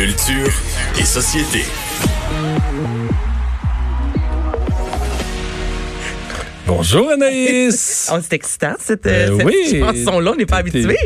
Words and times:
Culture 0.00 0.50
et 0.98 1.04
société. 1.04 1.62
Bonjour 6.66 7.10
Anaïs. 7.10 8.08
Oh, 8.14 8.16
c'est 8.22 8.32
excitant, 8.32 8.76
cette, 8.78 9.06
Euh, 9.06 9.36
cette 9.36 9.46
oui. 9.46 9.78
chanson-là. 9.78 10.30
On 10.32 10.36
n'est 10.36 10.46
pas 10.46 10.56
habitué. 10.56 10.96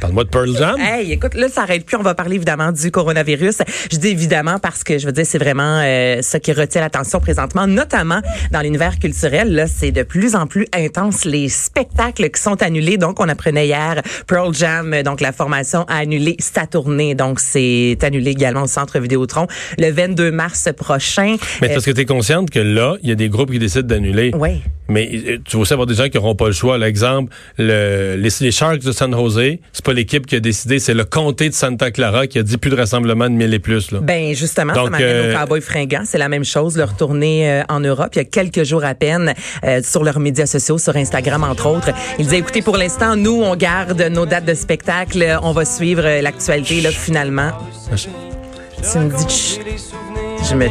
Parle-moi 0.00 0.24
de 0.24 0.28
Pearl 0.28 0.56
Jam. 0.56 0.78
Hey, 0.78 1.12
écoute, 1.12 1.34
là, 1.34 1.48
ça 1.48 1.62
arrête 1.62 1.84
plus. 1.84 1.96
On 1.96 2.02
va 2.02 2.14
parler 2.14 2.36
évidemment 2.36 2.70
du 2.70 2.90
coronavirus. 2.90 3.58
Je 3.90 3.96
dis 3.96 4.08
évidemment 4.08 4.58
parce 4.58 4.84
que 4.84 4.98
je 4.98 5.06
veux 5.06 5.12
dire, 5.12 5.24
c'est 5.26 5.38
vraiment 5.38 5.80
euh, 5.82 6.20
ça 6.22 6.38
qui 6.38 6.52
retient 6.52 6.82
l'attention 6.82 7.18
présentement, 7.18 7.66
notamment 7.66 8.20
dans 8.52 8.60
l'univers 8.60 8.98
culturel. 8.98 9.54
Là, 9.54 9.66
c'est 9.66 9.92
de 9.92 10.02
plus 10.02 10.34
en 10.34 10.46
plus 10.46 10.66
intense 10.72 11.24
les 11.24 11.48
spectacles 11.48 12.30
qui 12.30 12.40
sont 12.40 12.62
annulés. 12.62 12.98
Donc, 12.98 13.20
on 13.20 13.28
apprenait 13.28 13.66
hier 13.66 14.02
Pearl 14.26 14.54
Jam, 14.54 14.92
euh, 14.92 15.02
donc 15.02 15.20
la 15.20 15.32
formation 15.32 15.84
a 15.88 15.96
annulé 15.96 16.36
sa 16.38 16.66
tournée. 16.66 17.14
Donc, 17.14 17.40
c'est 17.40 17.96
annulé 18.02 18.32
également 18.32 18.62
au 18.62 18.68
Centre 18.68 18.98
Vidéotron 18.98 19.46
le 19.78 19.90
22 19.90 20.30
mars 20.30 20.68
prochain. 20.76 21.36
Mais 21.62 21.68
parce 21.68 21.84
que 21.84 21.90
tu 21.90 22.00
es 22.02 22.04
consciente 22.04 22.50
que 22.50 22.60
là, 22.60 22.96
il 23.02 23.08
y 23.08 23.12
a 23.12 23.16
des 23.16 23.28
groupes 23.28 23.50
qui 23.50 23.58
décident 23.58 23.86
d'annuler. 23.86 24.32
Oui. 24.34 24.62
Mais 24.88 25.10
euh, 25.12 25.38
tu 25.44 25.56
vas 25.56 25.62
aussi 25.62 25.72
avoir 25.72 25.86
des 25.86 25.94
gens 25.94 26.08
qui 26.08 26.16
n'auront 26.16 26.34
pas 26.34 26.46
le 26.46 26.52
choix. 26.52 26.78
L'exemple, 26.78 27.32
le, 27.58 28.16
les, 28.16 28.28
les 28.40 28.50
Sharks 28.52 28.82
de 28.82 28.92
San 28.92 29.12
Jose, 29.12 29.58
pas 29.86 29.92
l'équipe 29.92 30.26
qui 30.26 30.34
a 30.34 30.40
décidé, 30.40 30.80
c'est 30.80 30.94
le 30.94 31.04
comté 31.04 31.48
de 31.48 31.54
Santa 31.54 31.92
Clara 31.92 32.26
qui 32.26 32.40
a 32.40 32.42
dit 32.42 32.56
plus 32.56 32.70
de 32.70 32.76
rassemblement 32.76 33.26
de 33.30 33.34
1000 33.34 33.54
et 33.54 33.58
plus. 33.60 33.92
Là. 33.92 34.00
Ben 34.02 34.34
justement, 34.34 34.72
Donc, 34.72 34.86
ça 34.86 34.90
m'amène 34.90 35.06
euh, 35.06 35.32
aux 35.32 35.38
Cowboys 35.38 35.60
fringants. 35.60 36.02
C'est 36.04 36.18
la 36.18 36.28
même 36.28 36.44
chose, 36.44 36.76
leur 36.76 36.96
tournée 36.96 37.48
euh, 37.48 37.62
en 37.68 37.78
Europe. 37.78 38.08
Il 38.14 38.18
y 38.18 38.20
a 38.20 38.24
quelques 38.24 38.64
jours 38.64 38.84
à 38.84 38.96
peine, 38.96 39.32
euh, 39.64 39.80
sur 39.84 40.02
leurs 40.02 40.18
médias 40.18 40.46
sociaux, 40.46 40.78
sur 40.78 40.96
Instagram 40.96 41.44
entre 41.44 41.66
autres. 41.68 41.90
Ils 42.18 42.24
disaient, 42.24 42.38
écoutez, 42.38 42.62
pour 42.62 42.76
l'instant, 42.76 43.14
nous, 43.14 43.42
on 43.44 43.54
garde 43.54 44.02
nos 44.02 44.26
dates 44.26 44.44
de 44.44 44.54
spectacle. 44.54 45.38
On 45.42 45.52
va 45.52 45.64
suivre 45.64 46.02
euh, 46.04 46.20
l'actualité, 46.20 46.80
là, 46.80 46.90
finalement. 46.90 47.52
Tu 47.94 48.98
me 48.98 49.16
dis, 49.16 49.60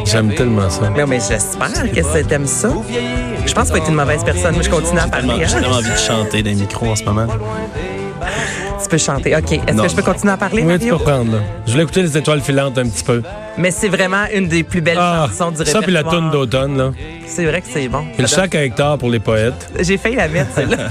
J'aime 0.04 0.34
tellement 0.34 0.68
ça. 0.68 0.90
Non, 0.90 1.06
mais 1.06 1.20
j'espère 1.26 1.90
que 1.92 2.02
ça- 2.02 2.22
t'aimes 2.22 2.46
ça. 2.46 2.70
Je 3.46 3.52
pense 3.54 3.70
pas 3.70 3.78
être 3.78 3.88
une 3.88 3.94
mauvaise 3.94 4.24
personne. 4.24 4.54
Moi, 4.54 4.62
je 4.62 4.70
continue 4.70 5.00
à 5.00 5.08
parler. 5.08 5.34
J'ai 5.38 5.44
hein. 5.44 5.60
tellement 5.60 5.76
envie 5.76 5.90
de 5.90 5.96
chanter 5.96 6.42
les 6.42 6.54
micros 6.54 6.90
en 6.90 6.96
ce 6.96 7.04
moment. 7.04 7.26
Tu 8.86 8.90
peux 8.90 8.98
chanter. 8.98 9.34
OK. 9.34 9.52
Est-ce 9.52 9.72
Non. 9.72 9.82
que 9.82 9.88
je 9.88 9.96
peux 9.96 10.02
continuer 10.02 10.32
à 10.32 10.36
parler, 10.36 10.62
Oui, 10.62 10.74
tu 10.78 10.86
Mario? 10.86 10.98
peux 10.98 11.04
prendre. 11.04 11.32
Là. 11.32 11.38
Je 11.66 11.72
voulais 11.72 11.82
écouter 11.82 12.02
les 12.02 12.16
étoiles 12.16 12.40
filantes 12.40 12.78
un 12.78 12.88
petit 12.88 13.02
peu. 13.02 13.20
Mais 13.58 13.70
c'est 13.72 13.88
vraiment 13.88 14.24
une 14.32 14.46
des 14.48 14.62
plus 14.62 14.80
belles 14.80 14.98
Ah, 15.00 15.26
chansons 15.28 15.50
du 15.50 15.64
ça 15.64 15.80
puis 15.82 15.90
la 15.90 16.00
répertoire. 16.00 16.22
toune 16.22 16.30
d'automne. 16.30 16.78
là. 16.78 16.92
C'est 17.26 17.44
vrai 17.46 17.62
que 17.62 17.66
c'est 17.72 17.88
bon. 17.88 18.04
Et 18.16 18.22
le 18.22 18.28
chac 18.28 18.54
à 18.54 18.62
Hector 18.62 18.96
pour 18.98 19.10
les 19.10 19.18
poètes. 19.18 19.70
J'ai 19.80 19.96
failli 19.98 20.14
la 20.16 20.28
mettre, 20.28 20.50
celle-là. 20.54 20.76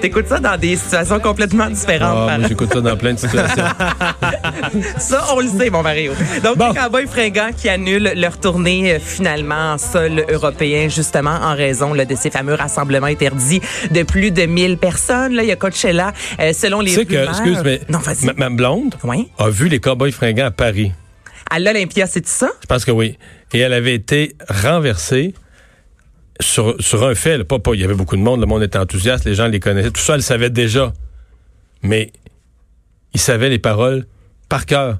T'écoutes 0.00 0.28
ça 0.28 0.38
dans 0.38 0.56
des 0.56 0.76
situations 0.76 1.18
complètement 1.20 1.68
différentes. 1.68 2.16
Ah, 2.22 2.26
par- 2.28 2.38
moi, 2.38 2.48
j'écoute 2.48 2.72
ça 2.72 2.80
dans 2.80 2.96
plein 2.96 3.12
de 3.14 3.18
situations. 3.18 3.64
ça, 4.98 5.24
on 5.34 5.40
le 5.40 5.48
sait, 5.48 5.70
mon 5.70 5.82
Mario. 5.82 6.12
Donc, 6.42 6.56
Bon. 6.56 6.68
les 6.72 6.78
Cowboys 6.78 7.06
fringants 7.08 7.50
qui 7.56 7.68
annulent 7.68 8.12
leur 8.16 8.38
tournée 8.38 8.94
euh, 8.94 8.98
finalement 9.00 9.72
en 9.74 9.78
sol 9.78 10.24
européen, 10.32 10.88
justement 10.88 11.34
en 11.42 11.54
raison 11.54 11.92
là, 11.92 12.04
de 12.04 12.14
ces 12.14 12.30
fameux 12.30 12.54
rassemblements 12.54 13.08
interdits 13.08 13.60
de 13.90 14.02
plus 14.04 14.30
de 14.30 14.46
1000 14.46 14.78
personnes. 14.78 15.34
Là, 15.34 15.42
il 15.42 15.48
y 15.48 15.52
a 15.52 15.56
Coachella, 15.56 15.89
euh, 16.40 16.52
selon 16.52 16.80
les 16.80 16.90
sais 16.92 17.04
que, 17.06 17.14
rumeurs- 17.16 17.30
excuse, 17.30 17.58
mais 17.64 17.80
Non, 17.88 17.98
vas-y. 17.98 18.26
ma, 18.26 18.32
ma 18.34 18.50
blonde 18.50 18.94
Oui. 19.04 19.28
a 19.38 19.48
vu 19.50 19.68
les 19.68 19.80
Cowboys 19.80 20.12
fringants 20.12 20.46
à 20.46 20.50
Paris. 20.50 20.92
À 21.50 21.58
l'Olympia, 21.58 22.06
c'est 22.06 22.26
ça? 22.26 22.50
Je 22.62 22.66
pense 22.66 22.84
que 22.84 22.90
oui. 22.92 23.18
Et 23.52 23.58
elle 23.58 23.72
avait 23.72 23.94
été 23.94 24.36
renversée 24.48 25.34
sur, 26.40 26.76
sur 26.80 27.06
un 27.06 27.14
fait. 27.14 27.38
là. 27.38 27.44
Pas, 27.44 27.58
pas, 27.58 27.74
il 27.74 27.80
y 27.80 27.84
avait 27.84 27.94
beaucoup 27.94 28.16
de 28.16 28.22
monde, 28.22 28.40
le 28.40 28.46
monde 28.46 28.62
était 28.62 28.78
enthousiaste, 28.78 29.24
les 29.24 29.34
gens 29.34 29.48
les 29.48 29.60
connaissaient. 29.60 29.90
Tout 29.90 30.00
ça, 30.00 30.12
elle 30.14 30.20
le 30.20 30.22
savait 30.24 30.50
déjà. 30.50 30.92
Mais 31.82 32.12
ils 33.14 33.20
savaient 33.20 33.48
les 33.48 33.58
paroles 33.58 34.06
par 34.48 34.66
cœur 34.66 34.98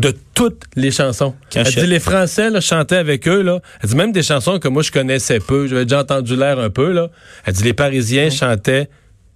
de 0.00 0.14
toutes 0.34 0.64
les 0.74 0.90
chansons. 0.90 1.34
Elle 1.54 1.64
dit 1.64 1.86
les 1.86 2.00
Français 2.00 2.50
là, 2.50 2.60
chantaient 2.60 2.96
avec 2.96 3.28
eux. 3.28 3.42
Là. 3.42 3.60
Elle 3.82 3.90
dit 3.90 3.96
même 3.96 4.12
des 4.12 4.22
chansons 4.22 4.58
que 4.58 4.68
moi 4.68 4.82
je 4.82 4.90
connaissais 4.90 5.38
peu. 5.40 5.66
J'avais 5.68 5.84
déjà 5.84 6.00
entendu 6.00 6.34
l'air 6.36 6.58
un 6.58 6.70
peu. 6.70 6.90
Là. 6.92 7.08
Elle 7.44 7.52
dit 7.52 7.64
les 7.64 7.74
Parisiens 7.74 8.30
chantaient 8.30 8.88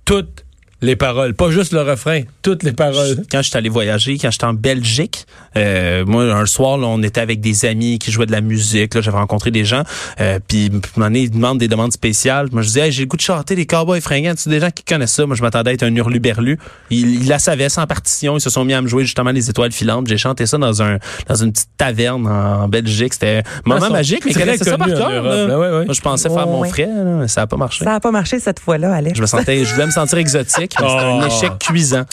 toutes 0.05 0.45
les 0.83 0.97
paroles. 0.97 1.35
Pas 1.35 1.51
juste 1.51 1.73
le 1.73 1.83
refrain, 1.83 2.23
toutes 2.43 2.63
les 2.63 2.73
paroles. 2.73 3.25
Quand 3.31 3.43
j'étais 3.43 3.57
allé 3.57 3.69
voyager, 3.69 4.19
quand 4.19 4.31
j'étais 4.31 4.45
en 4.45 4.55
Belgique, 4.55 5.27
euh, 5.57 6.05
moi, 6.07 6.25
un 6.25 6.47
soir, 6.47 6.77
là, 6.77 6.87
on 6.87 7.03
était 7.03 7.21
avec 7.21 7.41
des 7.41 7.65
amis 7.65 7.99
qui 7.99 8.11
jouaient 8.11 8.27
de 8.27 8.33
la 8.33 8.43
musique. 8.43 8.95
Là, 8.95 9.01
j'avais 9.01 9.17
rencontré 9.17 9.51
des 9.51 9.65
gens. 9.65 9.83
Euh, 10.21 10.39
puis, 10.47 10.67
à 10.67 10.77
un 10.77 10.81
moment 10.97 11.07
donné, 11.07 11.21
ils 11.21 11.31
demandent 11.31 11.59
des 11.59 11.69
demandes 11.69 11.93
spéciales. 11.93 12.49
Moi, 12.53 12.63
je 12.63 12.69
disais, 12.69 12.87
hey, 12.87 12.93
j'ai 12.93 13.03
le 13.03 13.09
goût 13.09 13.17
de 13.17 13.23
chanter 13.23 13.55
les 13.55 13.65
cowboys 13.65 14.01
fringants. 14.01 14.35
Tu 14.35 14.43
sais, 14.43 14.51
des 14.51 14.61
gens 14.61 14.71
qui 14.71 14.85
connaissent 14.85 15.15
ça. 15.15 15.25
Moi, 15.25 15.35
je 15.35 15.43
m'attendais 15.43 15.71
à 15.71 15.73
être 15.73 15.83
un 15.83 15.95
hurluberlu. 15.95 16.59
Ils, 16.91 17.23
ils 17.23 17.29
la 17.29 17.39
savaient 17.39 17.71
sans 17.71 17.87
partition. 17.87 18.37
Ils 18.37 18.43
se 18.43 18.51
sont 18.51 18.65
mis 18.65 18.75
à 18.75 18.83
me 18.83 18.89
jouer 18.89 19.05
justement 19.05 19.31
les 19.31 19.49
étoiles 19.49 19.73
filantes. 19.73 20.07
J'ai 20.09 20.19
chanté 20.19 20.45
ça 20.47 20.59
dans 20.59 20.83
un 20.83 20.99
dans 21.27 21.35
une 21.37 21.53
petite 21.53 21.71
taverne 21.79 22.27
en 22.27 22.69
Belgique. 22.69 23.15
C'était 23.15 23.43
un 23.65 23.69
moment 23.69 23.91
magique. 23.91 24.25
Mais 24.27 24.35
connaissaient 24.35 24.65
ça 24.65 24.77
par 24.77 24.89
cœur. 24.89 25.23
Là, 25.23 25.47
ouais, 25.47 25.55
ouais. 25.55 25.85
Moi, 25.87 25.95
je 25.95 26.01
pensais 26.01 26.29
faire 26.29 26.47
mon 26.47 26.61
ouais. 26.61 26.69
frais, 26.69 26.87
là, 26.87 27.03
mais 27.21 27.29
ça 27.29 27.43
a 27.43 27.47
pas 27.47 27.57
marché. 27.57 27.85
Ça 27.85 27.93
n'a 27.93 28.01
pas 28.01 28.11
marché 28.11 28.39
cette 28.41 28.61
fois-là, 28.61 28.95
Alex. 28.95 29.17
Je 29.17 29.23
me 29.23 29.27
sentais, 29.27 29.65
je 29.65 29.73
voulais 29.73 29.87
me 29.87 29.91
sentir 29.91 30.19
exotique. 30.19 30.66
mais 30.81 30.89
C'était 30.89 31.01
un 31.05 31.21
Oh. 31.23 31.27
échec 31.27 31.53
cuisant. 31.59 32.05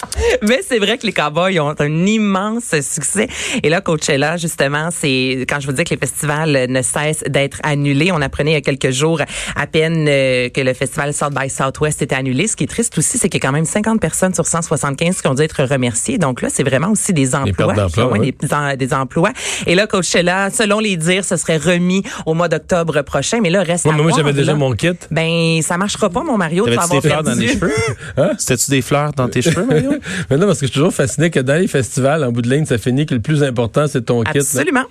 Mais 0.42 0.62
c'est 0.68 0.80
vrai 0.80 0.98
que 0.98 1.06
les 1.06 1.12
Cowboys 1.14 1.60
ont 1.60 1.74
un 1.78 2.06
immense 2.06 2.74
succès. 2.82 3.28
Et 3.64 3.70
là, 3.70 3.82
Coachella, 3.82 4.38
justement, 4.38 4.90
c'est 4.92 5.46
quand 5.50 5.60
je 5.60 5.68
vous 5.68 5.74
dis 5.74 5.84
que 5.84 5.92
les 5.92 5.98
festivals 6.00 6.66
ne 6.70 6.82
cessent 6.82 7.24
d'être 7.28 7.60
annulés. 7.64 8.12
On 8.12 8.22
apprenait 8.22 8.52
il 8.52 8.56
y 8.56 8.58
a 8.58 8.62
quelques 8.62 8.92
jours 8.92 9.22
à 9.56 9.68
peine 9.68 10.06
euh, 10.08 10.50
que 10.50 10.62
le 10.62 10.74
festival 10.74 11.14
South 11.14 11.34
by 11.34 11.50
Southwest 11.50 12.02
était 12.02 12.16
annulé. 12.16 12.48
Ce 12.48 12.56
qui 12.56 12.64
est 12.64 12.68
triste 12.68 12.98
aussi, 12.98 13.18
c'est 13.18 13.30
qu'il 13.30 13.42
y 13.42 13.46
a 13.46 13.48
quand 13.48 13.54
même 13.54 13.66
50 13.66 14.00
personnes 14.00 14.34
sur 14.34 14.46
175 14.46 15.22
qui 15.22 15.28
ont 15.28 15.34
dû 15.34 15.44
être 15.44 15.64
remerciées. 15.64 16.18
Donc 16.18 16.42
là, 16.42 16.50
c'est 16.52 16.64
vraiment 16.64 16.90
aussi 16.92 17.14
des 17.14 17.36
emplois. 17.36 17.74
ouais. 18.12 18.78
des, 18.78 18.94
emplois. 18.94 19.32
Et 19.66 19.76
là, 19.76 19.88
Coachella, 19.88 20.50
selon 20.50 20.80
les 20.80 20.98
dires, 20.98 21.26
ce 21.26 21.36
serait 21.38 21.58
remis 21.58 22.04
au 22.26 22.34
mois 22.34 22.48
d'octobre 22.50 23.02
prochain. 23.02 23.40
Mais 23.42 23.50
là, 23.50 23.64
reste 23.64 23.86
Ouais, 23.86 23.92
à 23.92 23.96
mais 23.96 24.04
moi 24.04 24.12
j'avais 24.16 24.34
déjà 24.34 24.54
mon 24.56 24.72
kit. 24.74 24.90
Ben, 25.12 25.62
ça 25.62 25.78
marchera 25.78 26.10
pas, 26.10 26.24
mon 26.24 26.38
Mario, 26.38 26.66
de 26.68 26.76
T'avais-tu 26.76 26.84
avoir 26.84 27.02
des 27.02 27.08
fleurs 27.10 27.24
dans 27.24 27.32
perdu. 27.32 27.46
les 27.48 27.54
cheveux? 27.54 27.74
Hein? 28.18 28.32
C'était-tu 28.44 28.72
des 28.72 28.82
fleurs 28.82 29.14
dans 29.14 29.28
tes 29.30 29.42
cheveux, 29.42 29.66
Mario? 29.66 29.94
Mais 30.30 30.38
non, 30.38 30.48
parce 30.48 30.60
que 30.60 30.66
je 30.68 30.72
suis 30.72 30.80
toujours 30.80 30.94
fasciné 30.94 31.30
que 31.30 31.40
dans 31.40 31.60
les 31.60 31.68
festivals, 31.68 32.24
en 32.24 32.32
bout 32.32 32.42
de 32.42 32.50
ligne, 32.50 32.66
ça 32.66 32.78
finit 32.78 33.06
que 33.06 33.14
le 33.14 33.22
plus 33.22 33.44
important, 33.44 33.88
c'est 33.88 34.02
ton 34.04 34.22
kit. 34.24 34.38
Absolument. 34.40 34.86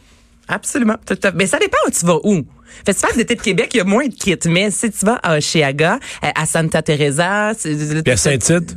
Absolument. 0.48 0.96
Mais 1.34 1.46
ça 1.46 1.58
dépend 1.58 1.78
où 1.86 1.90
tu 1.90 2.04
vas 2.04 2.18
où. 2.24 2.42
Festival 2.84 3.16
d'été 3.16 3.34
de 3.36 3.40
Québec, 3.42 3.70
il 3.74 3.76
y 3.76 3.80
a 3.80 3.84
moins 3.84 4.06
de 4.08 4.14
kits. 4.14 4.36
Mais 4.46 4.70
si 4.70 4.90
tu 4.90 5.04
vas 5.06 5.20
à 5.22 5.36
Oshiaga, 5.36 5.98
euh, 6.24 6.28
à 6.34 6.46
Santa 6.46 6.82
Teresa, 6.82 7.52
c'est- 7.56 8.02
Puis 8.02 8.12
à 8.12 8.16
Saint-Tite? 8.16 8.74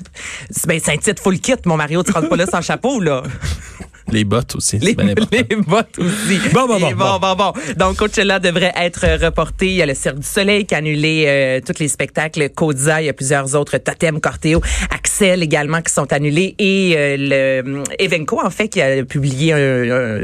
ben 0.67 0.79
Saint-Tite, 0.79 1.19
full 1.19 1.39
kit, 1.39 1.53
mon 1.65 1.75
Mario. 1.77 2.03
Tu 2.03 2.11
rentres 2.11 2.29
pas 2.29 2.35
là 2.35 2.45
sans 2.45 2.61
chapeau, 2.61 2.99
là. 2.99 3.23
Les 4.11 4.23
bottes 4.23 4.55
aussi. 4.55 4.77
Les, 4.79 4.93
bien 4.93 5.15
les 5.31 5.55
bottes 5.55 5.97
aussi. 5.97 6.39
Bon, 6.53 6.67
bon, 6.67 6.79
bon, 6.79 6.91
bon, 6.93 7.19
bon, 7.19 7.35
bon. 7.35 7.53
Donc, 7.75 7.97
Coachella 7.97 8.39
devrait 8.39 8.73
être 8.75 9.23
reporté. 9.23 9.67
Il 9.67 9.75
y 9.75 9.81
a 9.81 9.85
le 9.85 9.95
Cirque 9.95 10.19
du 10.19 10.27
Soleil 10.27 10.65
qui 10.65 10.75
a 10.75 10.77
annulé 10.77 11.25
euh, 11.27 11.59
tous 11.65 11.79
les 11.79 11.87
spectacles. 11.87 12.49
Coda, 12.49 13.01
il 13.01 13.05
y 13.05 13.09
a 13.09 13.13
plusieurs 13.13 13.55
autres. 13.55 13.77
Totem, 13.77 14.19
Corteo, 14.21 14.61
Axel 15.05 15.43
également 15.43 15.83
qui 15.83 15.93
sont 15.93 16.11
annulés. 16.11 16.55
Et 16.57 16.95
euh, 16.97 17.61
le 17.63 17.83
Evenco, 17.99 18.41
en 18.43 18.49
fait, 18.49 18.69
qui 18.69 18.81
a 18.81 19.05
publié 19.05 19.53
un, 19.53 19.59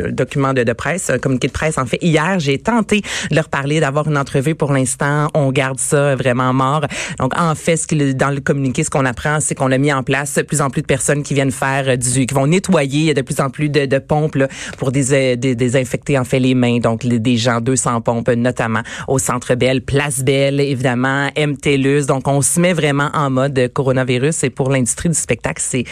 un 0.08 0.12
document 0.12 0.54
de, 0.54 0.64
de 0.64 0.74
presse, 0.74 1.12
un 1.12 1.20
communiqué 1.20 1.48
de 1.50 1.54
presse, 1.54 1.78
en 1.78 1.86
fait, 1.86 2.00
hier. 2.02 2.40
J'ai 2.40 2.58
tenté 2.58 3.02
de 3.30 3.36
leur 3.36 3.48
parler, 3.48 3.80
d'avoir 3.80 4.08
une 4.08 4.18
entrevue. 4.18 4.56
Pour 4.56 4.74
l'instant, 4.74 5.28
on 5.36 5.52
garde 5.52 5.78
ça 5.78 6.16
vraiment 6.16 6.52
mort. 6.52 6.88
Donc, 7.20 7.40
en 7.40 7.54
fait, 7.54 7.78
ce 7.78 7.86
qu'il- 7.86 8.18
dans 8.18 8.32
le 8.32 8.40
communiqué, 8.42 8.84
ce 8.84 8.90
qu'on 8.90 9.06
apprend, 9.06 9.40
c'est 9.40 9.54
qu'on 9.54 9.72
a 9.72 9.78
mis 9.78 9.94
en 9.94 10.02
place 10.02 10.34
de 10.38 10.42
plus 10.42 10.62
en 10.62 10.72
plus 10.72 10.82
de 10.82 10.88
personnes 10.88 11.22
qui 11.22 11.36
viennent 11.36 11.52
faire 11.52 11.96
du, 12.00 12.26
qui 12.26 12.34
vont 12.34 12.48
nettoyer. 12.48 13.00
Il 13.02 13.06
y 13.06 13.12
a 13.12 13.14
de 13.14 13.22
plus 13.22 13.40
en 13.40 13.52
plus 13.52 13.70
de, 13.70 13.86
de 13.86 14.00
pompes 14.00 14.34
là, 14.36 14.48
pour 14.80 14.92
dés- 14.92 15.38
dés- 15.38 15.54
désinfecter 15.56 16.18
en 16.18 16.24
fait 16.24 16.40
les 16.40 16.56
mains. 16.56 16.80
Donc, 16.80 17.04
les- 17.04 17.20
des 17.20 17.38
gens 17.38 17.62
200 17.62 18.02
pompes, 18.02 18.30
notamment 18.32 18.82
au 19.08 19.20
Centre 19.20 19.54
Belle, 19.54 19.82
Place 19.84 20.24
Belle, 20.24 20.60
évidemment, 20.60 21.30
MTLUS. 21.38 22.08
Donc, 22.08 22.28
on 22.28 22.42
se 22.42 22.60
met 22.60 22.74
vraiment 22.74 23.12
en 23.14 23.30
mode 23.30 23.70
coronavirus. 23.76 24.44
Et 24.46 24.50
pour 24.50 24.71
l'industrie 24.72 25.10
du 25.10 25.16
spectacle, 25.16 25.62
c'est 25.66 25.84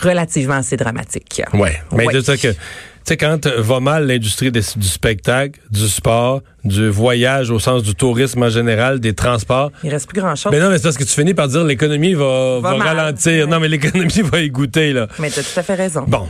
relativement 0.00 0.54
assez 0.56 0.76
dramatique. 0.76 1.42
Ouais. 1.54 1.80
Mais 1.92 2.06
Ouais. 2.06 2.22
ça 2.22 2.36
que, 2.36 2.48
tu 2.52 2.56
sais, 3.04 3.16
quand 3.16 3.46
va 3.46 3.80
mal 3.80 4.06
l'industrie 4.06 4.52
du 4.52 4.62
spectacle, 4.62 5.58
du 5.70 5.88
sport, 5.88 6.42
du 6.64 6.88
voyage 6.88 7.50
au 7.50 7.58
sens 7.58 7.82
du 7.82 7.94
tourisme 7.94 8.42
en 8.42 8.50
général, 8.50 9.00
des 9.00 9.14
transports. 9.14 9.72
Il 9.82 9.90
reste 9.90 10.08
plus 10.08 10.20
grand-chose. 10.20 10.52
Mais 10.52 10.60
non, 10.60 10.68
mais 10.70 10.76
c'est 10.76 10.84
parce 10.84 10.96
que 10.98 11.04
tu 11.04 11.12
finis 11.12 11.34
par 11.34 11.48
dire 11.48 11.64
l'économie 11.64 12.14
va, 12.14 12.60
Va 12.60 12.70
va 12.72 12.76
mal. 12.76 12.96
ralentir. 12.96 13.44
Ouais. 13.44 13.50
Non, 13.50 13.58
mais 13.60 13.68
l'économie 13.68 14.22
va 14.22 14.40
égoutter, 14.40 14.92
là. 14.92 15.08
Mais 15.18 15.30
tu 15.30 15.40
as 15.40 15.42
tout 15.42 15.58
à 15.58 15.62
fait 15.62 15.74
raison. 15.74 16.04
Bon. 16.06 16.26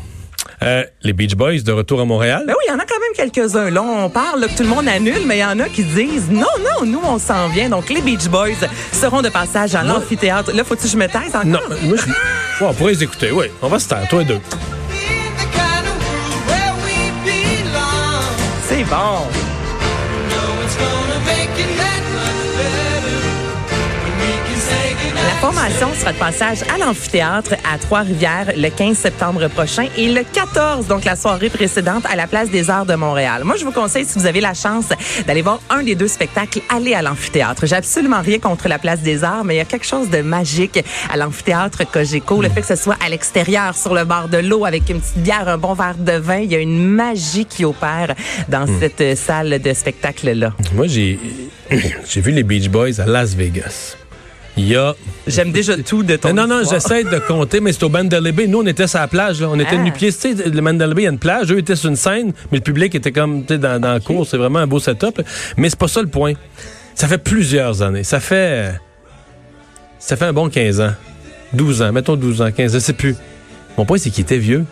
Euh, 0.62 0.84
les 1.02 1.12
Beach 1.12 1.34
Boys 1.36 1.60
de 1.60 1.72
retour 1.72 2.00
à 2.00 2.04
Montréal? 2.04 2.42
Ben 2.46 2.54
oui, 2.58 2.64
il 2.66 2.70
y 2.70 2.74
en 2.74 2.78
a 2.78 2.84
quand 2.84 2.98
même 2.98 3.30
quelques-uns. 3.30 3.70
Là, 3.70 3.82
on 3.82 4.10
parle 4.10 4.46
que 4.48 4.56
tout 4.56 4.64
le 4.64 4.68
monde 4.68 4.88
annule, 4.88 5.22
mais 5.24 5.38
il 5.38 5.40
y 5.40 5.44
en 5.44 5.58
a 5.60 5.68
qui 5.68 5.84
disent 5.84 6.30
non, 6.30 6.46
non, 6.58 6.84
nous, 6.84 7.00
on 7.04 7.18
s'en 7.18 7.48
vient. 7.48 7.68
Donc, 7.68 7.88
les 7.90 8.00
Beach 8.00 8.28
Boys 8.28 8.66
seront 8.92 9.22
de 9.22 9.28
passage 9.28 9.74
à 9.74 9.82
l'amphithéâtre. 9.82 10.52
Là, 10.54 10.64
faut-tu 10.64 10.82
que 10.82 10.88
je 10.88 10.96
me 10.96 11.06
taise 11.06 11.34
encore? 11.34 11.46
Non, 11.46 11.60
moi, 11.82 11.96
je... 11.96 12.12
Ouais, 12.60 12.66
on 12.70 12.74
pourrait 12.74 12.92
les 12.94 13.04
écouter, 13.04 13.30
oui. 13.30 13.46
On 13.62 13.68
va 13.68 13.78
se 13.78 13.88
taire, 13.88 14.08
toi 14.08 14.22
et 14.22 14.24
deux. 14.24 14.40
C'est 18.68 18.82
bon. 18.84 19.28
Formation 25.40 25.94
sera 25.94 26.12
de 26.12 26.18
passage 26.18 26.62
à 26.74 26.78
l'amphithéâtre 26.78 27.54
à 27.64 27.78
Trois-Rivières 27.78 28.52
le 28.56 28.70
15 28.70 28.96
septembre 28.96 29.46
prochain 29.46 29.86
et 29.96 30.12
le 30.12 30.22
14, 30.24 30.88
donc 30.88 31.04
la 31.04 31.14
soirée 31.14 31.48
précédente, 31.48 32.04
à 32.10 32.16
la 32.16 32.26
place 32.26 32.50
des 32.50 32.70
Arts 32.70 32.86
de 32.86 32.96
Montréal. 32.96 33.44
Moi, 33.44 33.54
je 33.56 33.64
vous 33.64 33.70
conseille, 33.70 34.04
si 34.04 34.18
vous 34.18 34.26
avez 34.26 34.40
la 34.40 34.54
chance 34.54 34.86
d'aller 35.28 35.42
voir 35.42 35.60
un 35.70 35.84
des 35.84 35.94
deux 35.94 36.08
spectacles, 36.08 36.60
allez 36.68 36.92
à 36.92 37.02
l'amphithéâtre. 37.02 37.66
J'ai 37.66 37.76
absolument 37.76 38.20
rien 38.20 38.40
contre 38.40 38.68
la 38.68 38.80
place 38.80 39.00
des 39.00 39.22
Arts, 39.22 39.44
mais 39.44 39.54
il 39.54 39.58
y 39.58 39.60
a 39.60 39.64
quelque 39.64 39.86
chose 39.86 40.10
de 40.10 40.22
magique 40.22 40.84
à 41.08 41.16
l'amphithéâtre 41.16 41.88
Cogeco. 41.88 42.42
Le 42.42 42.48
fait 42.48 42.62
que 42.62 42.66
ce 42.66 42.76
soit 42.76 42.96
à 43.04 43.08
l'extérieur, 43.08 43.76
sur 43.76 43.94
le 43.94 44.04
bord 44.04 44.28
de 44.28 44.38
l'eau, 44.38 44.64
avec 44.64 44.90
une 44.90 45.00
petite 45.00 45.18
bière, 45.18 45.46
un 45.46 45.58
bon 45.58 45.74
verre 45.74 45.98
de 45.98 46.12
vin, 46.12 46.38
il 46.38 46.50
y 46.50 46.56
a 46.56 46.60
une 46.60 46.84
magie 46.84 47.46
qui 47.46 47.64
opère 47.64 48.14
dans 48.48 48.66
cette 48.80 49.16
salle 49.16 49.60
de 49.60 49.72
spectacle-là. 49.72 50.52
Moi, 50.74 50.88
j'ai 50.88 51.20
j'ai 52.08 52.20
vu 52.20 52.32
les 52.32 52.42
Beach 52.42 52.68
Boys 52.68 53.00
à 53.00 53.06
Las 53.06 53.34
Vegas. 53.34 53.96
Il 54.58 54.68
y 54.68 54.76
a... 54.76 54.94
J'aime 55.26 55.52
déjà 55.52 55.76
tout 55.76 56.02
de 56.02 56.16
ton 56.16 56.32
Non, 56.34 56.46
non, 56.46 56.62
j'essaie 56.68 57.04
de 57.04 57.18
compter, 57.26 57.60
mais 57.60 57.72
c'est 57.72 57.84
au 57.84 57.88
Mandalay 57.88 58.32
Bay. 58.32 58.46
Nous, 58.48 58.58
on 58.60 58.66
était 58.66 58.86
sur 58.86 58.98
la 58.98 59.06
plage. 59.08 59.40
Là. 59.40 59.48
On 59.50 59.58
était 59.58 59.76
Ah. 59.76 59.82
nu-pieds. 59.82 60.12
Tu 60.12 60.18
sais, 60.18 60.34
le 60.34 60.60
Mandalay 60.60 60.94
Bay, 60.94 61.02
il 61.02 61.04
y 61.04 61.08
a 61.08 61.10
une 61.12 61.18
plage. 61.18 61.52
Eux 61.52 61.58
étaient 61.58 61.76
sur 61.76 61.88
une 61.90 61.96
scène, 61.96 62.32
mais 62.50 62.58
le 62.58 62.64
public 62.64 62.94
était 62.94 63.12
comme 63.12 63.42
tu 63.42 63.54
sais, 63.54 63.58
dans, 63.58 63.80
dans 63.80 63.92
la 63.92 64.00
cour. 64.00 64.26
C'est 64.26 64.36
vraiment 64.36 64.58
un 64.58 64.66
beau 64.66 64.80
setup. 64.80 65.18
là. 65.18 65.24
Mais 65.56 65.70
c'est 65.70 65.78
pas 65.78 65.88
ça 65.88 66.02
le 66.02 66.08
point. 66.08 66.32
Ça 66.94 67.06
fait 67.06 67.18
plusieurs 67.18 67.82
années. 67.82 68.02
Ça 68.04 68.20
fait... 68.20 68.72
Ça 69.98 70.16
fait 70.16 70.24
un 70.26 70.32
bon 70.32 70.48
15 70.48 70.80
ans. 70.80 70.92
12 71.52 71.82
ans. 71.82 71.92
Mettons 71.92 72.16
12 72.16 72.42
ans, 72.42 72.50
15 72.50 72.72
ans, 72.74 72.78
je 72.78 72.84
sais 72.84 72.92
plus. 72.92 73.16
Mon 73.76 73.84
point, 73.84 73.98
c'est 73.98 74.10
qu'il 74.10 74.22
était 74.22 74.38
vieux. 74.38 74.64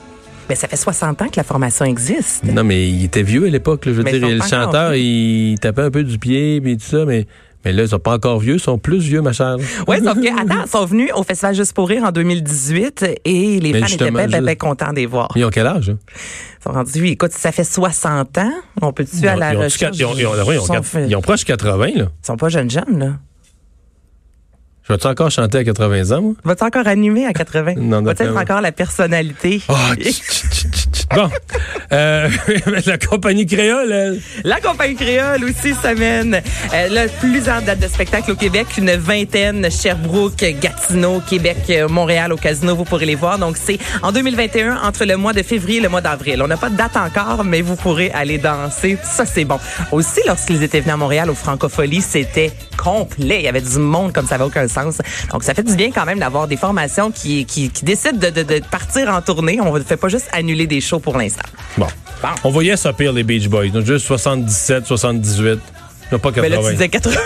Mais 0.48 0.54
ça 0.54 0.68
fait 0.68 0.76
60 0.76 1.22
ans 1.22 1.28
que 1.28 1.36
la 1.36 1.42
formation 1.44 1.84
existe. 1.84 2.44
Non, 2.44 2.62
mais 2.62 2.88
il 2.88 3.04
était 3.04 3.22
vieux 3.22 3.46
à 3.46 3.50
l'époque. 3.50 3.82
Je 3.86 3.90
veux 3.90 4.02
Mais 4.04 4.12
dire, 4.18 4.28
le 4.28 4.40
chanteur, 4.42 4.94
il 4.94 5.56
tapait 5.60 5.82
un 5.82 5.90
peu 5.90 6.04
du 6.04 6.18
pied, 6.18 6.60
puis 6.60 6.76
tout 6.76 6.84
ça, 6.86 7.04
mais, 7.04 7.26
mais 7.66 7.72
là, 7.72 7.82
ils 7.82 7.88
sont 7.88 7.98
pas 7.98 8.14
encore 8.14 8.38
vieux, 8.38 8.54
ils 8.54 8.60
sont 8.60 8.78
plus 8.78 8.98
vieux, 8.98 9.20
ma 9.22 9.32
chère. 9.32 9.56
Oui, 9.88 9.96
sauf 10.02 10.14
que, 10.14 10.40
attends, 10.40 10.62
ils 10.64 10.70
sont 10.70 10.84
venus 10.86 11.10
au 11.14 11.22
Festival 11.22 11.54
Juste 11.54 11.72
pour 11.74 11.88
rire 11.88 12.04
en 12.04 12.12
2018 12.12 13.04
et 13.24 13.60
les 13.60 13.72
Mais 13.72 13.80
fans 13.80 13.86
étaient 13.86 14.10
bien, 14.40 14.54
contents 14.54 14.90
de 14.90 14.96
les 14.96 15.06
voir. 15.06 15.28
Ils 15.36 15.44
ont 15.44 15.50
quel 15.50 15.66
âge? 15.66 15.90
hein? 15.90 15.98
Ils 16.60 16.62
sont 16.64 16.72
rendus, 16.72 17.06
écoute, 17.08 17.32
ça 17.32 17.52
fait 17.52 17.64
60 17.64 18.38
ans, 18.38 18.52
on 18.82 18.92
peut-tu 18.92 19.26
à 19.28 19.36
la 19.36 19.52
ils 19.52 19.56
ont- 19.56 19.60
recherche? 19.60 19.96
ils 19.98 20.04
ont- 20.04 20.14
ils 20.16 20.26
ont- 20.26 20.30
oui, 20.46 20.54
ils 20.54 20.58
ont 20.58 20.64
sont 20.64 20.72
quatre- 20.74 20.84
fait- 20.86 21.06
ils 21.08 21.16
ont 21.16 21.20
proche 21.20 21.44
80, 21.44 21.86
là. 21.94 22.04
Ils 22.22 22.26
sont 22.26 22.36
pas 22.36 22.48
jeunes 22.48 22.70
jeunes, 22.70 22.98
là. 22.98 23.12
Je 24.88 24.92
vais-tu 24.92 25.06
encore 25.08 25.30
chanter 25.32 25.58
à 25.58 25.64
80 25.64 26.16
ans, 26.16 26.22
moi? 26.22 26.32
Vas-tu 26.44 26.62
encore 26.64 26.86
animer 26.86 27.26
à 27.26 27.32
80? 27.32 27.74
Non, 27.76 28.02
Vas-tu 28.02 28.22
être 28.22 28.36
encore 28.36 28.60
la 28.60 28.70
personnalité? 28.72 29.60
Ah, 29.68 29.94
tch. 29.96 30.66
bon. 31.14 31.28
Euh, 31.92 32.28
la 32.86 32.98
compagnie 32.98 33.46
créole, 33.46 33.90
elle. 33.92 34.20
La 34.44 34.60
compagnie 34.60 34.94
créole 34.94 35.44
aussi 35.44 35.74
semaine. 35.74 36.40
Euh, 36.72 36.88
là, 36.88 37.06
plusieurs 37.20 37.62
dates 37.62 37.80
de 37.80 37.88
spectacle 37.88 38.30
au 38.30 38.34
Québec, 38.36 38.66
une 38.78 38.92
vingtaine, 38.92 39.68
Sherbrooke, 39.70 40.44
Gatineau, 40.60 41.20
Québec, 41.20 41.72
Montréal 41.88 42.32
au 42.32 42.36
casino, 42.36 42.76
vous 42.76 42.84
pourrez 42.84 43.06
les 43.06 43.14
voir. 43.16 43.38
Donc 43.38 43.56
c'est 43.56 43.78
en 44.02 44.12
2021 44.12 44.82
entre 44.82 45.04
le 45.04 45.16
mois 45.16 45.32
de 45.32 45.42
février 45.42 45.78
et 45.78 45.82
le 45.82 45.88
mois 45.88 46.00
d'avril. 46.00 46.40
On 46.42 46.48
n'a 46.48 46.56
pas 46.56 46.70
de 46.70 46.76
date 46.76 46.96
encore, 46.96 47.44
mais 47.44 47.60
vous 47.60 47.76
pourrez 47.76 48.10
aller 48.12 48.38
danser. 48.38 48.98
Ça 49.02 49.26
c'est 49.26 49.44
bon. 49.44 49.58
Aussi 49.92 50.20
lorsqu'ils 50.26 50.62
étaient 50.62 50.80
venus 50.80 50.94
à 50.94 50.96
Montréal 50.96 51.30
au 51.30 51.34
Francofolie, 51.34 52.02
c'était 52.02 52.52
complet. 52.86 53.38
Il 53.40 53.44
y 53.44 53.48
avait 53.48 53.60
du 53.60 53.78
monde 53.78 54.12
comme 54.12 54.26
ça 54.26 54.36
avait 54.36 54.44
aucun 54.44 54.68
sens. 54.68 54.98
Donc 55.32 55.42
ça 55.42 55.54
fait 55.54 55.62
du 55.62 55.74
bien 55.74 55.90
quand 55.90 56.04
même 56.04 56.18
d'avoir 56.18 56.46
des 56.46 56.56
formations 56.56 57.10
qui 57.10 57.44
qui, 57.44 57.70
qui 57.70 57.84
décident 57.84 58.18
de, 58.18 58.30
de, 58.30 58.42
de 58.42 58.60
partir 58.70 59.08
en 59.10 59.20
tournée. 59.20 59.60
On 59.60 59.76
ne 59.76 59.82
fait 59.82 59.96
pas 59.96 60.08
juste 60.08 60.28
annuler 60.32 60.66
des 60.66 60.80
shows 60.80 61.00
pour 61.00 61.16
l'instant. 61.18 61.48
Bon. 61.76 61.86
Bon. 62.22 62.28
On 62.44 62.50
voyait 62.50 62.76
ça 62.76 62.92
pire, 62.92 63.12
les 63.12 63.24
Beach 63.24 63.48
Boys. 63.48 63.68
Donc, 63.68 63.84
juste 63.84 64.06
77, 64.06 64.86
78. 64.86 65.60
Non, 66.12 66.18
pas 66.18 66.32
80. 66.32 66.42
Mais 66.42 66.48
là, 66.48 66.58
tu 66.62 66.72
disais 66.72 66.88
80. 66.88 67.16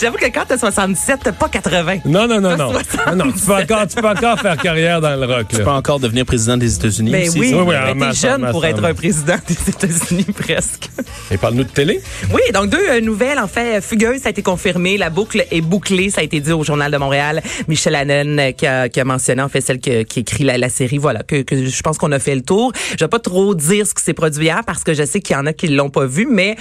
J'avoue 0.00 0.16
que 0.18 0.26
quand 0.26 0.44
t'as 0.46 0.58
77, 0.58 1.20
t'as 1.24 1.32
pas 1.32 1.48
80. 1.48 1.98
Non, 2.04 2.26
non, 2.28 2.40
non, 2.40 2.56
non. 2.56 2.70
77. 2.72 3.14
Non, 3.16 3.32
tu 3.32 3.40
peux 3.46 3.54
encore, 3.54 3.86
tu 3.86 3.96
peux 4.00 4.08
encore 4.08 4.38
faire 4.40 4.56
carrière 4.56 5.00
dans 5.00 5.16
le 5.18 5.26
rock, 5.26 5.46
Tu 5.48 5.58
là. 5.58 5.64
peux 5.64 5.70
encore 5.70 6.00
devenir 6.00 6.24
président 6.24 6.56
des 6.56 6.74
États-Unis 6.74 7.10
Mais 7.10 7.28
aussi. 7.28 7.38
oui, 7.40 7.52
Oui, 7.54 7.60
oui, 7.60 7.66
mais 7.74 7.78
en 7.78 7.86
t'es 7.86 7.94
masse, 7.94 8.24
en 8.24 8.28
jeune 8.28 8.40
masse, 8.42 8.50
pour 8.52 8.64
être 8.66 8.84
un 8.84 8.94
président 8.94 9.36
des 9.46 9.68
États-Unis 9.68 10.26
presque. 10.38 10.88
Et 11.30 11.36
parle-nous 11.36 11.64
de 11.64 11.68
télé. 11.70 12.00
Oui, 12.32 12.40
donc 12.52 12.68
deux 12.70 12.78
euh, 12.90 13.00
nouvelles 13.00 13.38
en 13.38 13.48
fait 13.48 13.80
fugueuses, 13.82 14.20
ça 14.22 14.28
a 14.28 14.30
été 14.30 14.42
confirmé, 14.42 14.96
la 14.98 15.10
boucle 15.10 15.44
est 15.50 15.60
bouclée, 15.60 16.10
ça 16.10 16.20
a 16.20 16.24
été 16.24 16.40
dit 16.40 16.52
au 16.52 16.62
journal 16.64 16.90
de 16.92 16.96
Montréal. 16.96 17.42
Michel 17.68 17.94
Hannon 17.94 18.38
euh, 18.38 18.52
qui, 18.52 18.66
a, 18.66 18.88
qui 18.88 19.00
a 19.00 19.04
mentionné 19.04 19.42
en 19.42 19.48
fait 19.48 19.60
celle 19.60 19.80
que- 19.80 20.02
qui 20.02 20.20
écrit 20.20 20.44
la, 20.44 20.58
la 20.58 20.68
série, 20.68 20.98
voilà, 20.98 21.22
que, 21.22 21.42
que 21.42 21.66
je 21.66 21.82
pense 21.82 21.98
qu'on 21.98 22.12
a 22.12 22.18
fait 22.18 22.34
le 22.34 22.42
tour. 22.42 22.72
Je 22.98 23.04
vais 23.04 23.08
pas 23.08 23.18
trop 23.18 23.54
dire 23.54 23.86
ce 23.86 23.94
qui 23.94 24.02
s'est 24.02 24.14
produit 24.14 24.44
hier 24.44 24.62
parce 24.66 24.84
que 24.84 24.94
je 24.94 25.04
sais 25.04 25.20
qu'il 25.20 25.34
y 25.34 25.38
en 25.38 25.46
a 25.46 25.52
qui 25.52 25.68
l'ont 25.68 25.90
pas 25.90 26.06
vu, 26.06 26.26
mais 26.30 26.56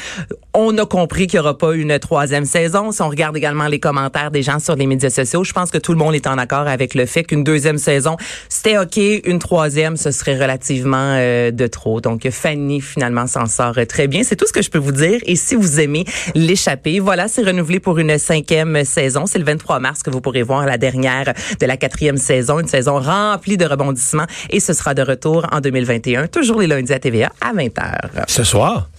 on 0.53 0.77
a 0.77 0.85
compris 0.85 1.27
qu'il 1.27 1.37
y 1.37 1.39
aura 1.39 1.57
pas 1.57 1.73
une 1.73 1.97
troisième 1.99 2.45
saison. 2.45 2.91
Si 2.91 3.01
on 3.01 3.09
regarde 3.09 3.19
également 3.36 3.68
les 3.68 3.80
commentaires 3.80 4.31
des 4.31 4.42
gens 4.42 4.60
sur 4.60 4.75
les 4.75 4.88
médias 4.88 5.10
sociaux, 5.10 5.44
je 5.44 5.54
pense 5.54 5.71
que 5.71 5.77
tout 5.77 5.92
le 5.92 5.98
monde 5.98 6.16
est 6.16 6.27
en 6.27 6.38
accord 6.38 6.68
avec 6.68 6.95
le 6.95 7.06
fait 7.06 7.24
qu'une 7.24 7.44
deuxième 7.44 7.77
saison, 7.77 8.18
c'était 8.48 8.77
OK, 8.77 8.98
une 8.98 9.39
troisième, 9.39 9.98
ce 9.98 10.12
serait 10.12 10.38
relativement 10.38 11.16
euh, 11.18 11.51
de 11.51 11.68
trop. 11.68 12.01
Donc 12.01 12.27
Fanny 12.30 12.81
finalement 12.81 13.27
s'en 13.27 13.45
sort 13.45 13.77
très 13.88 14.07
bien. 14.07 14.24
C'est 14.24 14.36
tout 14.36 14.48
ce 14.48 14.54
que 14.54 14.62
je 14.62 14.69
peux 14.69 14.80
vous 14.80 14.92
dire. 14.92 15.19
Et 15.25 15.36
si 15.36 15.56
vous 15.56 15.80
aimez 15.80 16.06
l'échapper, 16.36 17.00
voilà, 17.00 17.27
c'est 17.27 17.44
renouvelé 17.44 17.80
pour 17.80 18.00
une 18.00 18.18
cinquième 18.18 18.83
saison. 18.86 19.25
C'est 19.25 19.39
le 19.39 19.45
23 19.45 19.80
mars 19.80 20.04
que 20.04 20.10
vous 20.10 20.22
pourrez 20.22 20.44
voir 20.44 20.65
la 20.65 20.77
dernière 20.77 21.33
de 21.60 21.65
la 21.65 21.77
quatrième 21.77 22.18
saison, 22.18 22.60
une 22.60 22.68
saison 22.68 23.00
remplie 23.00 23.57
de 23.57 23.65
rebondissements. 23.65 24.27
Et 24.50 24.60
ce 24.60 24.74
sera 24.74 24.94
de 24.94 25.01
retour 25.01 25.45
en 25.51 25.60
2021, 25.60 26.27
toujours 26.27 26.60
les 26.62 26.68
lundis 26.68 26.94
à 26.94 27.00
TVA 27.00 27.31
à 27.42 27.54
20h. 27.54 28.25
Ce 28.27 28.44
soir, 28.44 28.89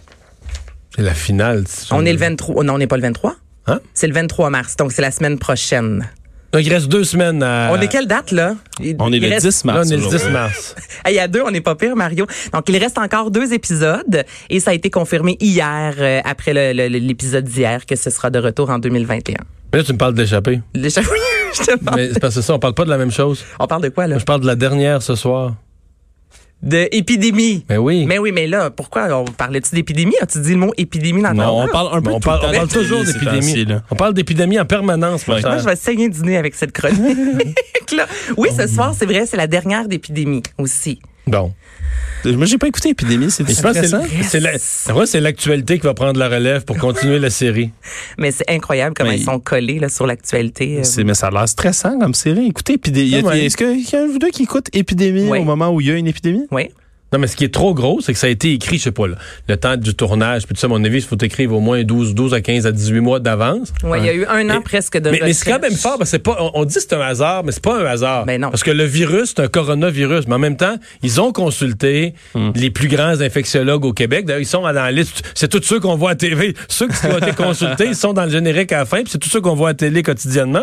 c'est 0.94 1.02
la 1.02 1.14
finale. 1.14 1.64
On 1.90 2.04
est 2.04 2.12
le 2.12 2.18
23. 2.18 2.64
Non, 2.64 2.74
on 2.74 2.78
n'est 2.78 2.86
pas 2.86 2.96
le 2.96 3.02
23. 3.02 3.34
Hein? 3.66 3.80
C'est 3.94 4.06
le 4.06 4.14
23 4.14 4.50
mars, 4.50 4.76
donc 4.76 4.92
c'est 4.92 5.02
la 5.02 5.10
semaine 5.10 5.38
prochaine. 5.38 6.08
Donc, 6.52 6.62
il 6.64 6.72
reste 6.72 6.88
deux 6.88 7.04
semaines 7.04 7.44
à... 7.44 7.70
On 7.72 7.80
est 7.80 7.86
quelle 7.86 8.08
date, 8.08 8.32
là? 8.32 8.56
Il- 8.80 8.96
On 8.98 9.12
est 9.12 9.18
il 9.18 9.22
le 9.22 9.28
reste- 9.28 9.46
10 9.46 9.64
Là, 9.66 9.72
mars. 9.74 9.86
on 9.88 9.90
est 9.92 9.96
le 9.96 10.02
10 10.02 10.06
aujourd'hui. 10.08 10.32
mars. 10.32 10.74
Il 11.08 11.14
y 11.14 11.20
a 11.20 11.28
deux, 11.28 11.42
on 11.46 11.50
n'est 11.52 11.60
pas 11.60 11.76
pire, 11.76 11.94
Mario. 11.94 12.26
Donc, 12.52 12.68
il 12.68 12.76
reste 12.76 12.98
encore 12.98 13.30
deux 13.30 13.52
épisodes 13.52 14.24
et 14.48 14.58
ça 14.58 14.72
a 14.72 14.74
été 14.74 14.90
confirmé 14.90 15.36
hier, 15.38 15.94
euh, 15.98 16.20
après 16.24 16.52
l'épisode 16.72 17.44
d'hier, 17.44 17.86
que 17.86 17.94
ce 17.94 18.10
sera 18.10 18.30
de 18.30 18.40
retour 18.40 18.68
en 18.70 18.80
2021. 18.80 19.36
Mais 19.72 19.78
là, 19.78 19.84
tu 19.84 19.92
me 19.92 19.98
parles 19.98 20.14
d'échapper. 20.14 20.60
Oui, 20.74 20.88
je 20.90 21.62
te 21.64 21.78
demande. 21.78 21.94
Mais 21.96 22.08
c'est 22.12 22.18
parce 22.20 22.34
que 22.34 22.40
ça, 22.40 22.54
on 22.54 22.58
parle 22.58 22.74
pas 22.74 22.84
de 22.84 22.90
la 22.90 22.98
même 22.98 23.12
chose. 23.12 23.44
On 23.60 23.66
parle 23.68 23.82
de 23.82 23.88
quoi, 23.88 24.08
là? 24.08 24.18
Je 24.18 24.24
parle 24.24 24.40
de 24.40 24.46
la 24.46 24.56
dernière 24.56 25.02
ce 25.02 25.14
soir. 25.14 25.54
De 26.62 26.88
épidémie. 26.92 27.64
Mais 27.70 27.78
oui. 27.78 28.04
Mais 28.06 28.18
oui, 28.18 28.32
mais 28.32 28.46
là, 28.46 28.70
pourquoi 28.70 29.08
on 29.18 29.24
parlait-tu 29.24 29.74
d'épidémie? 29.74 30.14
As-tu 30.20 30.40
dit 30.40 30.52
le 30.52 30.58
mot 30.58 30.72
épidémie 30.76 31.22
dans 31.22 31.30
ton 31.30 31.36
Non, 31.36 31.62
on 31.62 31.68
parle 31.68 31.96
un 31.96 32.02
peu 32.02 32.10
on 32.10 32.20
tout 32.20 32.28
le 32.28 32.36
parle, 32.36 32.40
temps 32.40 32.48
on 32.48 32.52
parle 32.52 32.68
d'épidémie 32.68 32.88
toujours 32.90 33.04
d'épidémie. 33.04 33.80
On 33.90 33.96
parle 33.96 34.14
d'épidémie 34.14 34.60
en 34.60 34.66
permanence. 34.66 35.26
Moi, 35.26 35.38
je 35.40 35.64
vais 35.64 35.76
saigner 35.76 36.08
du 36.10 36.20
nez 36.20 36.36
avec 36.36 36.54
cette 36.54 36.72
chronique. 36.72 37.16
là. 37.96 38.06
Oui, 38.36 38.50
ce 38.56 38.66
soir, 38.66 38.94
c'est 38.96 39.06
vrai, 39.06 39.24
c'est 39.26 39.38
la 39.38 39.46
dernière 39.46 39.88
d'épidémie 39.88 40.42
aussi. 40.58 41.00
Bon. 41.26 41.52
Moi, 42.24 42.44
j'ai 42.44 42.58
pas 42.58 42.68
écouté 42.68 42.90
Épidémie, 42.90 43.30
c'est 43.30 43.48
c'est- 43.50 43.64
intéressant. 43.64 44.02
c'est 44.22 44.40
la- 44.40 44.94
ouais, 44.94 45.06
c'est 45.06 45.20
l'actualité 45.20 45.78
qui 45.78 45.86
va 45.86 45.94
prendre 45.94 46.18
la 46.18 46.28
relève 46.28 46.64
pour 46.64 46.76
continuer 46.76 47.18
la 47.18 47.30
série. 47.30 47.70
Mais 48.18 48.30
c'est 48.30 48.48
incroyable 48.50 48.94
comment 48.94 49.10
Mais 49.10 49.18
ils 49.18 49.24
sont 49.24 49.38
collés 49.40 49.78
là, 49.78 49.88
sur 49.88 50.06
l'actualité. 50.06 50.78
euh. 50.78 50.82
C'est- 50.84 51.02
Mais 51.04 51.14
ça 51.14 51.28
a 51.28 51.30
l'air 51.30 51.48
stressant 51.48 51.98
comme 51.98 52.12
série. 52.14 52.46
Écoutez, 52.46 52.74
Épidémie. 52.74 53.22
Ah 53.24 53.26
ouais. 53.28 53.44
Est-ce 53.46 53.56
qu'il 53.56 53.80
y 53.90 53.96
a 53.96 54.02
un 54.02 54.06
vous 54.06 54.18
deux 54.18 54.28
qui 54.30 54.42
écoute 54.42 54.66
Épidémie 54.74 55.28
Ouais. 55.28 55.38
au 55.38 55.44
moment 55.44 55.70
où 55.70 55.80
il 55.80 55.86
y 55.86 55.90
a 55.90 55.94
une 55.94 56.06
épidémie? 56.08 56.46
Oui. 56.50 56.68
Non, 57.12 57.18
mais 57.18 57.26
ce 57.26 57.36
qui 57.36 57.44
est 57.44 57.52
trop 57.52 57.74
gros, 57.74 58.00
c'est 58.00 58.12
que 58.12 58.18
ça 58.18 58.28
a 58.28 58.30
été 58.30 58.52
écrit, 58.52 58.78
je 58.78 58.84
sais 58.84 58.92
pas, 58.92 59.08
là, 59.08 59.16
le 59.48 59.56
temps 59.56 59.76
du 59.76 59.94
tournage, 59.94 60.46
puis 60.46 60.54
tout 60.54 60.60
ça, 60.60 60.66
à 60.66 60.70
mon 60.70 60.82
avis, 60.84 60.98
il 60.98 61.02
faut 61.04 61.16
écrire 61.18 61.52
au 61.52 61.60
moins 61.60 61.82
12, 61.82 62.14
12 62.14 62.34
à 62.34 62.40
15 62.40 62.66
à 62.66 62.72
18 62.72 63.00
mois 63.00 63.18
d'avance. 63.20 63.72
Ouais, 63.82 63.98
il 64.00 64.06
y 64.06 64.08
a 64.08 64.14
eu 64.14 64.24
un 64.26 64.48
an 64.50 64.54
Mais- 64.54 64.60
presque 64.60 64.96
de 64.98 65.10
Mais, 65.10 65.20
mais 65.22 65.32
c'est 65.32 65.50
quand 65.50 65.60
même 65.60 65.72
fort, 65.74 65.98
parce 65.98 66.10
que 66.10 66.16
c'est 66.16 66.18
pas, 66.20 66.36
on, 66.40 66.52
on 66.60 66.64
dit 66.64 66.74
que 66.74 66.80
c'est 66.80 66.92
un 66.92 67.00
hasard, 67.00 67.42
mais 67.44 67.52
c'est 67.52 67.62
pas 67.62 67.80
un 67.80 67.84
hasard. 67.86 68.26
Ben 68.26 68.40
non. 68.40 68.50
Parce 68.50 68.62
que 68.62 68.70
le 68.70 68.84
virus, 68.84 69.34
c'est 69.36 69.42
un 69.42 69.48
coronavirus. 69.48 70.26
Mais 70.28 70.34
en 70.34 70.38
même 70.38 70.56
temps, 70.56 70.76
ils 71.02 71.20
ont 71.20 71.32
consulté 71.32 72.14
Hmm. 72.34 72.50
les 72.54 72.70
plus 72.70 72.88
grands 72.88 73.20
infectiologues 73.20 73.84
au 73.84 73.92
Québec. 73.92 74.24
D'ailleurs, 74.24 74.40
ils 74.42 74.46
sont 74.46 74.62
dans 74.62 74.70
la 74.72 74.92
liste. 74.92 75.22
C'est 75.34 75.48
tous 75.48 75.62
ceux 75.62 75.80
qu'on 75.80 75.96
voit 75.96 76.10
à 76.10 76.14
TV. 76.14 76.54
Ceux 76.68 76.86
qui 76.88 76.94
ont 77.06 77.18
été 77.18 77.32
consultés, 77.32 77.86
ils 77.86 77.94
sont 77.96 78.12
dans 78.12 78.24
le 78.24 78.30
générique 78.30 78.70
à 78.72 78.78
la 78.78 78.84
fin, 78.84 78.98
puis 79.02 79.10
c'est 79.10 79.18
tous 79.18 79.28
ceux 79.30 79.40
qu'on 79.40 79.54
voit 79.54 79.70
à 79.70 79.74
télé 79.74 80.02
quotidiennement. 80.02 80.62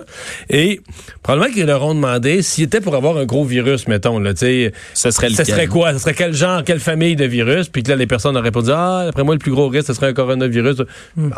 Et 0.49 0.79
probablement 1.23 1.53
qu'ils 1.53 1.65
leur 1.65 1.83
ont 1.83 1.93
demandé 1.95 2.41
s'il 2.41 2.63
était 2.65 2.79
pour 2.81 2.95
avoir 2.95 3.17
un 3.17 3.25
gros 3.25 3.43
virus, 3.43 3.87
mettons, 3.87 4.19
là, 4.19 4.33
tu 4.33 4.39
sais. 4.39 4.71
Ce 4.93 5.11
serait 5.11 5.27
Ce 5.27 5.33
lequel? 5.41 5.45
serait 5.47 5.67
quoi? 5.67 5.93
Ce 5.93 5.99
serait 5.99 6.13
quel 6.13 6.33
genre, 6.37 6.63
quelle 6.63 6.79
famille 6.79 7.15
de 7.15 7.25
virus? 7.25 7.69
Puis 7.69 7.83
que 7.83 7.89
là, 7.89 7.95
les 7.95 8.07
personnes 8.07 8.35
auraient 8.35 8.47
répondu, 8.47 8.71
ah, 8.73 9.03
d'après 9.05 9.23
moi, 9.23 9.35
le 9.35 9.39
plus 9.39 9.51
gros 9.51 9.67
risque, 9.67 9.87
ce 9.87 9.93
serait 9.93 10.07
un 10.07 10.13
coronavirus. 10.13 10.83
Bon, 11.15 11.35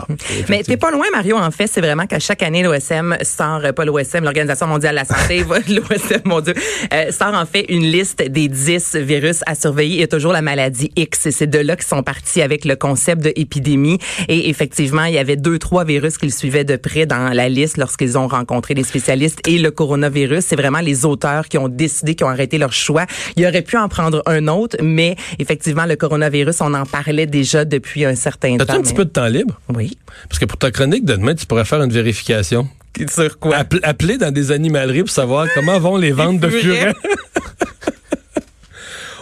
Mais 0.49 0.63
t'es 0.63 0.77
pas 0.77 0.91
loin, 0.91 1.05
Mario. 1.11 1.37
En 1.37 1.51
fait, 1.51 1.67
c'est 1.67 1.81
vraiment 1.81 2.05
qu'à 2.05 2.19
chaque 2.19 2.43
année, 2.43 2.63
l'OSM 2.63 3.17
sort, 3.23 3.61
euh, 3.63 3.71
pas 3.71 3.85
l'OSM, 3.85 4.23
l'Organisation 4.23 4.67
mondiale 4.67 4.95
de 4.95 4.99
la 4.99 5.05
santé, 5.05 5.39
l'OSM, 5.69 6.21
mon 6.25 6.41
Dieu, 6.41 6.53
euh, 6.93 7.11
sort 7.11 7.33
en 7.33 7.45
fait 7.45 7.65
une 7.69 7.83
liste 7.83 8.21
des 8.21 8.47
10 8.47 8.97
virus 8.97 9.41
à 9.45 9.55
surveiller. 9.55 9.95
Il 9.95 9.99
y 10.01 10.03
a 10.03 10.07
toujours 10.07 10.33
la 10.33 10.41
maladie 10.41 10.91
X. 10.95 11.25
Et 11.25 11.31
c'est 11.31 11.47
de 11.47 11.59
là 11.59 11.75
qu'ils 11.75 11.85
sont 11.85 12.03
partis 12.03 12.41
avec 12.41 12.65
le 12.65 12.75
concept 12.75 13.23
de 13.23 13.33
épidémie. 13.35 13.97
Et 14.27 14.49
effectivement, 14.49 15.05
il 15.05 15.13
y 15.13 15.17
avait 15.17 15.37
deux, 15.37 15.59
trois 15.59 15.83
virus 15.83 16.17
qu'ils 16.17 16.33
suivaient 16.33 16.63
de 16.63 16.75
près 16.75 17.05
dans 17.05 17.33
la 17.33 17.49
liste 17.49 17.77
lorsqu'ils 17.77 18.17
ont 18.17 18.27
rencontré 18.27 18.73
les 18.73 18.83
spécialistes. 18.83 19.39
Et 19.47 19.57
le 19.57 19.71
coronavirus, 19.71 20.45
c'est 20.45 20.55
vraiment 20.55 20.79
les 20.79 21.05
auteurs 21.05 21.47
qui 21.47 21.57
ont 21.57 21.69
décidé, 21.69 22.15
qui 22.15 22.23
ont 22.23 22.29
arrêté 22.29 22.57
leur 22.57 22.73
choix. 22.73 23.05
Il 23.35 23.45
aurait 23.45 23.61
pu 23.61 23.77
en 23.77 23.87
prendre 23.87 24.21
un 24.25 24.47
autre, 24.47 24.77
mais 24.89 25.15
effectivement, 25.39 25.85
le 25.85 25.95
coronavirus, 25.95 26.61
on 26.61 26.73
en 26.73 26.85
parlait 26.85 27.25
déjà 27.25 27.65
depuis 27.65 28.05
un 28.05 28.15
certain 28.15 28.57
temps. 28.57 28.65
T'as-tu 28.65 28.79
un 28.79 28.81
petit 28.81 28.91
mais- 28.93 28.97
peu 28.97 29.05
de 29.05 29.09
temps 29.11 29.27
libre? 29.27 29.59
Oui. 29.73 29.97
Parce 30.27 30.39
que 30.39 30.45
pour 30.45 30.57
ta 30.57 30.71
chronique 30.71 31.05
de 31.05 31.15
demain, 31.15 31.35
tu 31.35 31.45
pourrais 31.45 31.65
faire 31.65 31.81
une 31.81 31.91
vérification. 31.91 32.67
Sur 33.09 33.39
quoi? 33.39 33.57
Appe- 33.57 33.79
Appelez 33.83 34.17
dans 34.17 34.31
des 34.31 34.51
animaleries 34.51 35.01
pour 35.03 35.11
savoir 35.11 35.47
comment 35.53 35.79
vont 35.79 35.97
les 35.97 36.11
ventes 36.11 36.39
de 36.39 36.49
furets. 36.49 36.93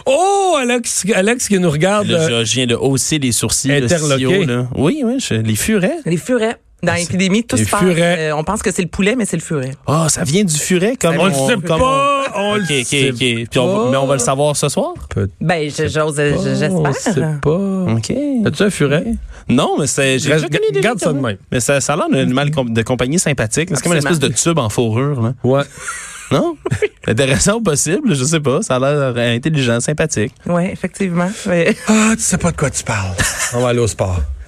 oh, 0.06 0.56
Alex, 0.58 1.04
Alex 1.14 1.48
qui 1.48 1.58
nous 1.58 1.70
regarde. 1.70 2.08
Là, 2.08 2.20
euh, 2.22 2.40
je, 2.40 2.44
je 2.46 2.54
viens 2.54 2.66
de 2.66 2.74
hausser 2.74 3.18
les 3.18 3.32
sourcils. 3.32 3.72
Interloqué. 3.72 4.46
là. 4.46 4.68
Oui, 4.74 5.02
oui, 5.04 5.18
je- 5.20 5.34
les 5.34 5.54
furets. 5.56 5.98
Les 6.06 6.16
furets. 6.16 6.56
Dans 6.82 6.94
l'épidémie, 6.94 7.42
tout 7.44 7.56
se 7.56 7.68
passe. 7.68 7.82
euh, 7.84 8.32
on 8.32 8.44
pense 8.44 8.62
que 8.62 8.70
c'est 8.70 8.82
le 8.82 8.88
poulet, 8.88 9.16
mais 9.16 9.24
c'est 9.24 9.36
le 9.36 9.42
furet. 9.42 9.72
Ah, 9.86 10.06
ça 10.08 10.22
vient 10.22 10.44
du 10.44 10.54
furet 10.56 10.94
comme 11.00 11.16
Ça 11.16 11.20
on 11.20 11.26
le 11.26 11.32
sait 11.32 11.40
on- 11.40 11.60
comme 11.60 11.78
pas. 11.78 12.22
On. 12.36 12.58
Puis 12.64 13.48
on 13.58 13.74
pas. 13.84 13.90
mais 13.90 13.96
on 13.96 14.06
va 14.06 14.14
le 14.14 14.20
savoir 14.20 14.56
ce 14.56 14.68
soir? 14.68 14.94
Peut- 15.10 15.28
Ben, 15.40 15.68
je- 15.68 15.88
j'ose, 15.88 16.16
pas, 16.16 16.22
On 16.22 16.44
j'espère. 16.92 16.94
sait 16.94 17.20
pas. 17.42 17.50
OK. 17.50 18.12
As-tu 18.46 18.62
un 18.62 18.70
furet? 18.70 19.04
Non, 19.48 19.76
mais 19.78 19.86
c'est. 19.88 20.18
Connu 20.20 20.48
des 20.72 20.80
garde 20.80 21.00
ça 21.00 21.12
de 21.12 21.18
même. 21.18 21.36
Mais 21.50 21.60
ça, 21.60 21.80
ça 21.80 21.94
a 21.94 21.96
l'air 21.96 22.08
d'un 22.10 22.18
animal 22.20 22.50
de 22.50 22.82
compagnie 22.82 23.18
sympathique. 23.18 23.70
C'est 23.74 23.82
comme 23.82 23.92
une 23.92 23.98
espèce 23.98 24.18
de 24.20 24.28
tube 24.28 24.58
en 24.58 24.68
fourrure, 24.68 25.20
là. 25.20 25.34
Ouais. 25.42 25.62
Non? 26.30 26.56
Intéressant 27.06 27.62
possible, 27.62 28.14
je 28.14 28.22
sais 28.22 28.40
pas. 28.40 28.60
Ça 28.60 28.76
a 28.76 28.78
l'air 28.78 29.16
intelligent, 29.34 29.80
sympathique. 29.80 30.34
Oui, 30.44 30.64
effectivement. 30.70 31.30
Ouais. 31.46 31.74
Ah, 31.86 32.10
tu 32.14 32.22
sais 32.22 32.36
pas 32.36 32.50
de 32.50 32.56
quoi 32.58 32.68
tu 32.68 32.84
parles. 32.84 33.14
On 33.54 33.60
va 33.62 33.68
aller 33.70 33.78
au 33.78 33.86
sport. 33.86 34.20